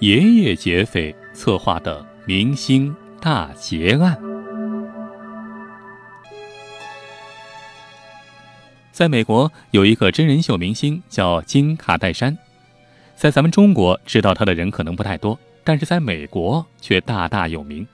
[0.00, 4.18] 爷爷劫匪策划的明星大劫案。
[8.90, 12.38] 在美国有一个真人秀明星叫金卡戴珊，
[13.14, 17.86] 在咱们中国知道他的人可能不太多，但是在美国却大大有名。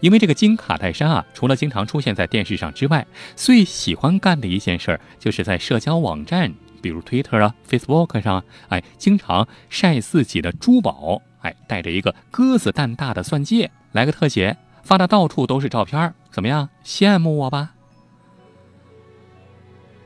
[0.00, 3.06] 因为这个金卡戴珊啊，除了经常出现在电视上之外，
[3.36, 16.68] 最喜欢干的一件事儿，就是在社交网站，比如 Twitter 啊、Facebook 上，哎，经常晒自己的珠宝，哎，带着一个鸽子蛋大的钻戒，来个特写，发的到处都是照片，怎么样？
[16.84, 17.74] 羡慕我吧？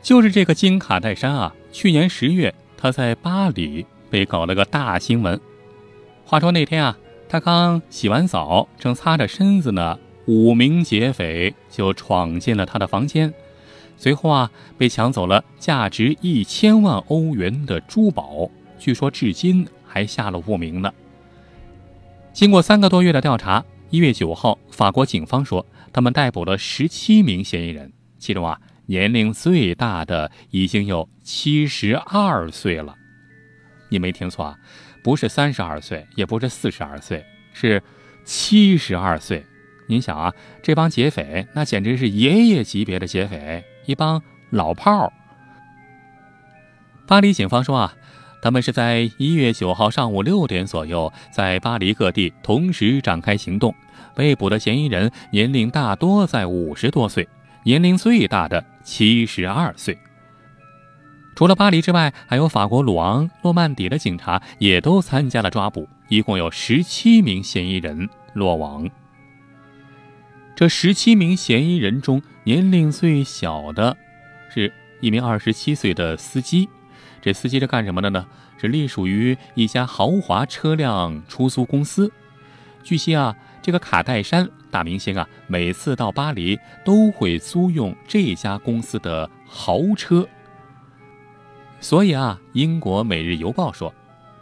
[0.03, 5.41] 就是这个金卡戴珊啊，去年十月，他在巴黎被搞了个大新闻。
[6.27, 6.97] 话说那天啊，
[7.29, 13.33] 他刚洗完澡，正擦着身子呢，五名劫匪就闯进了他的房间，
[13.97, 20.93] 随后啊，被抢走了价值一千万欧元的珠宝，据说至今还下落不明呢。
[22.33, 28.61] 经过三个多月的调查，一月九号，法国警方说，他们逮捕了十七名嫌疑人，其中啊。
[28.87, 32.95] 年龄最大的已经有七十二岁了，
[33.89, 34.59] 你没听错啊，
[35.03, 37.83] 不是三十二岁，也不是四十二岁，是
[38.27, 39.43] 七十二岁。
[39.87, 40.31] 您想啊，
[40.63, 45.13] 这帮劫匪那简直是爷爷级别的劫匪，一帮老炮儿。
[47.07, 47.95] 巴黎警方说啊，
[48.41, 53.75] 他们是在一月九号上午六点左右，在巴黎各地同时展开行动，
[54.15, 57.29] 被捕的嫌疑人年龄大多在五十多岁。
[57.65, 59.97] 年龄最大的七十二岁。
[61.35, 68.89] 除了巴黎之外，还有法国鲁昂、诺曼底的警察也都参加了抓捕，一共有十七名嫌疑人落网。
[70.57, 73.97] 这十七名嫌疑人中，年龄最小的，
[74.49, 76.69] 是一名二十七岁的司机。
[77.21, 78.27] 这司机是干什么的呢？
[78.57, 82.11] 是隶属于一家豪华车辆出租公司。
[82.83, 83.37] 据悉啊。
[83.65, 90.29] 这个卡戴珊大明星啊，每次到巴黎都会租用这家公司的豪车。
[91.81, 93.91] 所以啊，英国《每日邮报》说，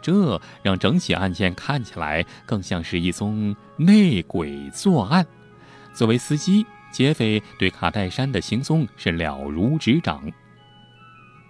[0.01, 5.25] 这让整起案件看起来更像是一宗内鬼作案。
[5.93, 10.31] 作为司机，劫匪对卡戴珊的行踪是了如指掌。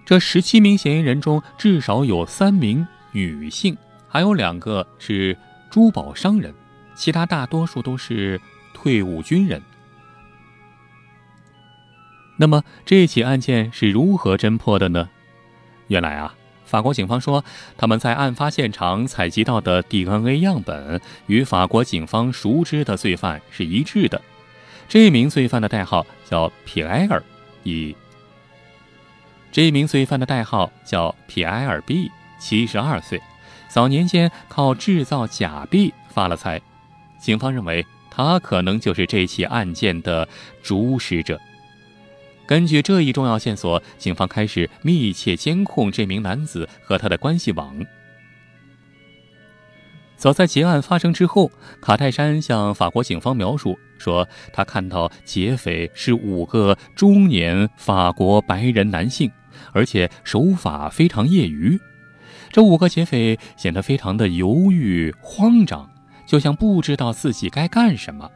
[0.05, 3.77] 这十七名嫌疑人中，至少有三名女性，
[4.09, 5.37] 还有两个是
[5.69, 6.53] 珠宝商人。
[6.93, 8.39] 其他大多数都是
[8.73, 9.61] 退伍军人。
[12.37, 15.09] 那么这起案件是如何侦破的呢？
[15.87, 17.43] 原来啊，法国警方说
[17.77, 24.21] 他们在案发现场采集到的 DNA 样本与法国警方熟知的罪犯是一致的。
[24.87, 27.21] 这名罪犯的代号叫皮埃尔，
[27.63, 27.95] 以
[29.51, 33.21] 这名罪犯的代号叫皮埃尔 B，七十二岁，
[33.67, 36.61] 早年间靠制造假币发了财。
[37.19, 40.27] 警方认为他可能就是这起案件的
[40.61, 41.39] 主使者。
[42.45, 47.73] 根据这一重要线索，警方开始密切监控这名男子和他的关系网。
[50.23, 51.51] 早在劫案发生之后，
[51.81, 59.29] 卡泰山向法国警方描述说，他看到劫匪是五个中年法国白人男性，
[59.73, 61.77] 而且手法非常业余。
[62.53, 65.89] 这五个劫匪显得非常的犹豫慌张。
[66.25, 68.31] 就像不知道自己该干什么，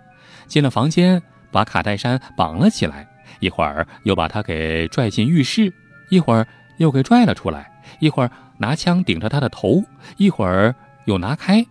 [0.45, 3.07] 进了房间，把卡戴珊绑了起来，
[3.39, 5.71] 一会儿又把他给拽进浴室，
[6.09, 6.45] 一会儿
[6.79, 7.71] 又给拽了出来，
[8.01, 9.81] 一会儿拿枪顶着他的头，
[10.17, 11.65] 一会儿又拿开。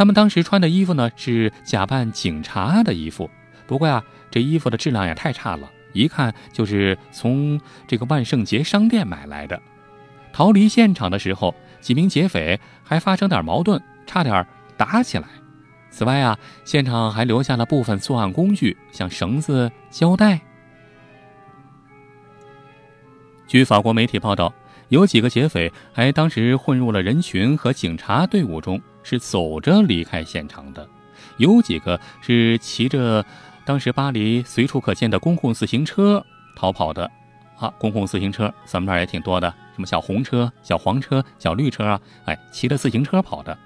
[0.00, 3.30] 他们当时穿的衣服呢是假扮警察的衣服，
[3.66, 9.60] 不过呀，这衣服的质量也太差了，一看就是从这个万圣节商店买来的。
[10.32, 14.46] 逃离现场的时候，几名劫匪还发生点矛盾，差点。
[14.78, 15.28] 打起来。
[15.90, 20.40] 此外啊，现场还留下了部分作案工具，像绳子、胶带。
[23.46, 24.50] 据法国媒体报道，
[24.88, 28.80] 有几个劫匪还当时混入了人群和警察队伍中，
[29.10, 30.86] 是走着离开现场的；
[31.36, 33.26] 有几个是骑着
[33.64, 36.24] 当时巴黎随处可见的公共自行车
[36.54, 37.10] 逃跑的。
[37.58, 43.58] 啊，公共自行车咱们这儿也挺多的，什么小红车、小黄车、小绿车啊，哎，骑着自行车跑的。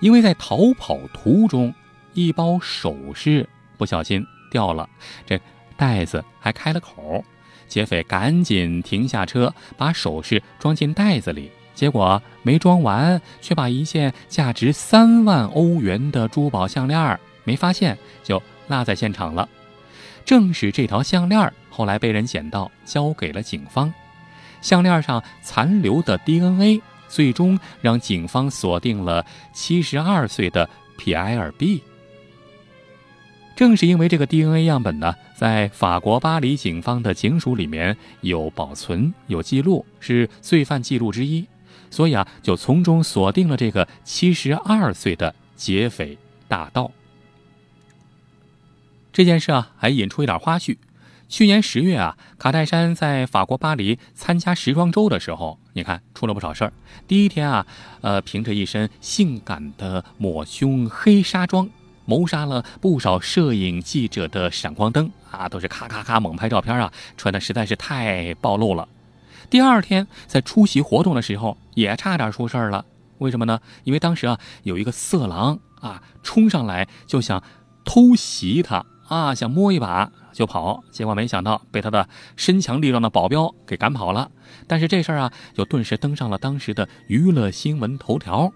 [0.00, 1.74] 因为在逃跑途中，
[2.14, 3.46] 一包首饰
[3.76, 4.88] 不小心掉了，
[5.26, 5.38] 这
[5.76, 7.22] 袋子还开了口，
[7.68, 19.48] 劫匪赶紧停下车，把首饰装进袋子里，结果没装完，却把一件价值三万欧元的珠宝项链没发现，就落在现场了。
[20.24, 23.92] 正是这条项链后来被人捡到，交给了警方。
[24.60, 26.80] 项链上残留的 DNA。
[27.06, 30.68] 最终让警方锁定了七十二岁的
[30.98, 31.80] 皮埃尔 ·B。
[33.54, 41.46] 正是因为这个 DNA 样本呢，在法国巴黎警方的警署里面有保存、有记录，是罪犯记录之一，
[41.94, 46.18] 所以啊，就从中锁定了这个七十二岁的劫匪
[46.48, 46.90] 大盗。
[49.12, 50.76] 这件事啊，还引出一点花絮。
[51.28, 56.72] 去年十月啊，卡戴珊在法国巴黎参加时装周的时候，你看出了不少事儿。
[57.06, 57.64] 第一天啊，
[58.00, 61.70] 呃，凭着一身性感的抹胸黑纱装，
[62.06, 68.88] 谋杀了不少摄影记者的闪光灯啊，都是咔咔咔猛拍照片啊，穿的实在是太暴露了。
[69.50, 72.84] 第二天在出席活动的时候，也差点出事儿了。
[73.18, 73.60] 为什么呢？
[73.84, 77.42] 因为当时啊，有一个色狼啊冲上来就想
[77.84, 80.10] 偷袭他啊，想摸一把。
[80.34, 84.32] 就跑，结果没想到被他的身强力壮的保镖给赶跑了。
[84.66, 88.52] 但是这事儿啊，就顿时登上了当时的娱乐新闻头条。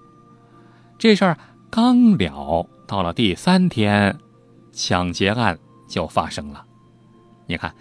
[0.98, 1.38] 这事儿
[1.70, 4.18] 刚了，到了第三天，
[4.72, 5.56] 抢劫案
[5.88, 6.64] 就发生了。
[7.46, 7.72] 你看，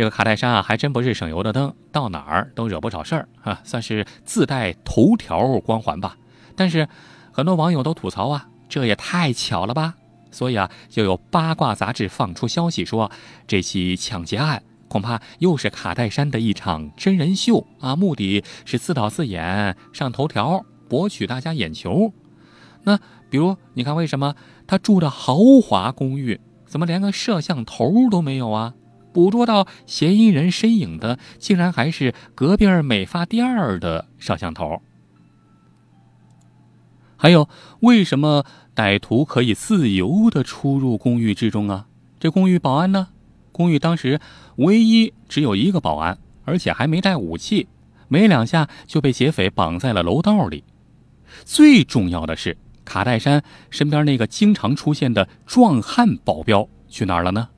[0.00, 6.16] 这个卡戴珊啊，还真不是省油的灯，到哪儿都惹不少事儿啊，算是自带头条光环吧。
[6.56, 6.88] 但是
[7.30, 9.96] 很多网友都吐槽啊，这也太巧了吧。
[10.30, 13.10] 所以啊，就有八卦杂志放出消息说，
[13.46, 22.10] 这起抢劫案恐怕又是卡戴珊的一场真人秀啊，目的是自导自演上头条，博取大家眼球。
[22.84, 22.98] 那
[23.28, 24.34] 比如，你看为什么
[24.66, 28.72] 他住的豪华公寓，怎么连个摄像头都没有啊？
[29.12, 34.80] 捕捉到嫌疑人身影的，竟然还是隔壁美发店的摄像头。
[37.16, 37.48] 还有，
[37.80, 38.44] 为什么？
[38.72, 41.86] 歹徒可以自由的出入公寓之中啊！
[42.18, 43.08] 这公寓保安呢？
[43.52, 44.18] 公寓当时
[44.56, 47.68] 唯一只有一个保安，而且还没带武器，
[48.08, 50.64] 没两下就被劫匪绑在了楼道里。
[51.44, 52.56] 最重要的是，
[52.86, 57.48] 卡戴珊身边那个经常出现的壮汉保镖去哪儿了呢？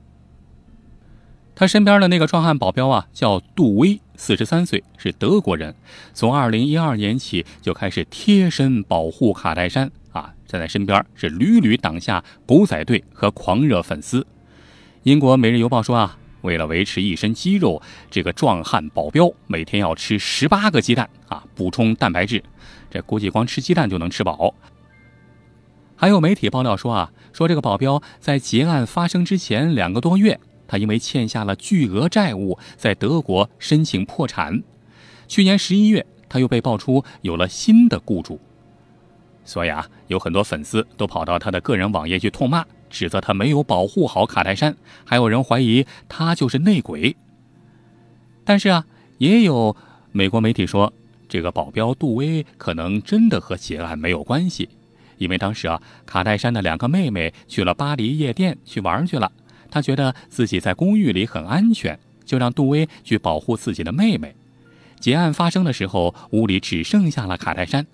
[1.55, 5.75] 他身边的那个壮汉保镖啊，叫杜威，四十三岁，是德国人，
[6.13, 9.91] 从二零一二年起就开始贴身保护卡戴珊。
[10.45, 14.23] 在在身边是屡屡挡下狗仔队和狂热粉丝。
[15.01, 22.43] 英国《每日邮报》说啊，为了维持一身肌肉，这个壮汉保镖每天要吃十八个鸡蛋啊，补充蛋白质。
[22.91, 24.53] 这估计光吃鸡蛋就能吃饱。
[25.95, 30.39] 还有媒体爆料说啊，说这个保镖在劫案发生之前两个多月，
[30.73, 34.63] 他因为欠下了巨额债务，在德国申请破产。
[35.27, 38.39] 去年十一月，他又被爆出有了新的雇主。
[39.45, 44.75] 所以啊，有很多粉丝都跑到他的个人网页去痛骂，指责他没有保护好卡戴珊，
[45.05, 47.15] 还有人怀疑他就是内鬼。
[48.43, 48.87] 但是啊，
[49.19, 49.75] 也有
[50.11, 50.91] 美国媒体说，
[51.29, 54.69] 这个保镖杜威可能真的和劫案没有关系，
[55.19, 59.31] 因为当时啊，卡戴珊的两个妹妹去了巴黎夜店去玩去了，
[59.73, 64.35] 他觉得自己在公寓里很安全，就让杜威去保护自己的妹妹。
[64.99, 67.87] 劫案发生的时候，屋里只剩下了卡戴珊。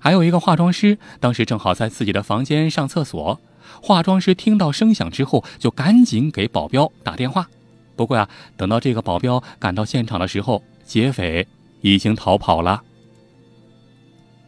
[0.00, 3.40] 还有一个化妆师，当时正好在自己的房间上厕所。
[3.80, 7.48] 化妆师听到声响之后，就赶紧给保镖打电话。
[7.94, 11.46] 不过呀，等到这个保镖赶到现场的时候，劫匪
[11.80, 12.82] 已经逃跑了。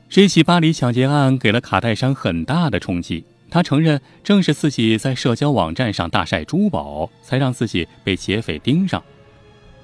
[0.08, 3.24] 这起巴黎抢劫案给了卡戴珊很大的冲击。
[3.52, 9.02] 他承认，正是自己在社交网站上大晒珠宝，才让自己被劫匪盯上。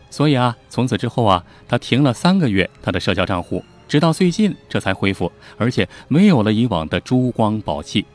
[0.09, 3.63] 所以啊，从此之后啊，他停了三个月他的社交账户。
[3.87, 8.07] 直到最近这才恢复，而且没有了以往的珠光宝气。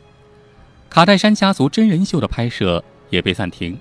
[0.89, 3.77] 卡戴珊家族真人秀的拍摄也被暂停。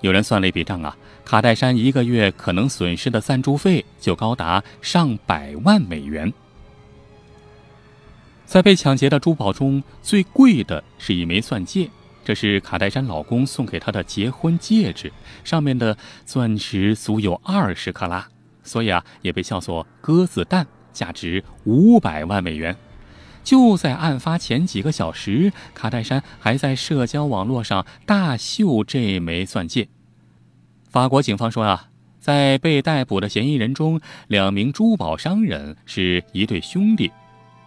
[0.00, 6.32] 有人算了一笔账啊，卡戴珊一个月可能损失的赞助费就高达上百万美元。
[8.52, 11.88] 在被抢劫的珠宝中最贵的是一枚钻戒，
[12.22, 15.10] 这是卡戴珊老公送给她的结婚戒指，
[15.42, 18.28] 上面的钻石足有二十克拉，
[18.62, 20.66] 所以啊，也被叫做鸽子蛋。
[20.92, 22.76] 价值五百万美元。
[23.42, 29.88] 就在案发前几个小时，卡戴珊还在社交网络上大秀这枚钻戒。
[30.90, 31.88] 法国警方说啊，
[32.20, 37.10] 在被逮捕的嫌疑人中，两名珠宝商人是一对兄弟。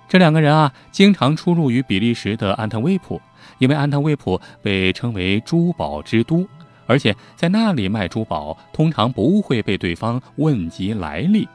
[0.08, 3.20] 这两个人啊，经常出入于比利时的安特卫普，
[3.58, 6.48] 因为安特卫普被称为珠宝之都，
[6.86, 11.48] 而且在那里卖珠宝通常不会被对方问及来历。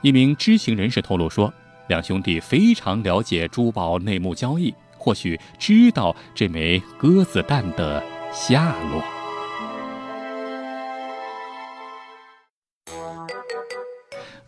[0.00, 1.52] 一名知情人士透露说，
[1.86, 9.21] 两兄弟非常了解珠宝内幕交易，或许知道这枚鸽子蛋的下落。